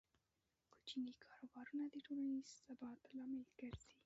کوچني 0.73 1.13
کاروبارونه 1.23 1.85
د 1.89 1.95
ټولنیز 2.05 2.47
ثبات 2.65 3.01
لامل 3.17 3.45
ګرځي. 3.59 3.93